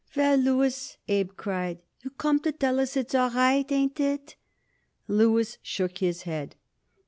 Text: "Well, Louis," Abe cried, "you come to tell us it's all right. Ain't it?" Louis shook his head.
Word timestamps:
"Well, 0.15 0.35
Louis," 0.35 0.97
Abe 1.07 1.29
cried, 1.37 1.79
"you 1.99 2.09
come 2.09 2.39
to 2.39 2.51
tell 2.51 2.79
us 2.79 2.97
it's 2.97 3.13
all 3.13 3.29
right. 3.29 3.71
Ain't 3.71 3.99
it?" 3.99 4.35
Louis 5.07 5.59
shook 5.61 5.99
his 5.99 6.23
head. 6.23 6.55